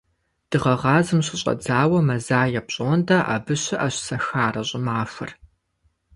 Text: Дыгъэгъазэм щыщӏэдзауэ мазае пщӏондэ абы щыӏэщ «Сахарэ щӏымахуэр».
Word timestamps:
Дыгъэгъазэм 0.49 1.19
щыщӏэдзауэ 1.25 1.99
мазае 2.07 2.61
пщӏондэ 2.67 3.17
абы 3.33 3.55
щыӏэщ 3.63 3.95
«Сахарэ 4.05 4.61
щӏымахуэр». 4.67 5.31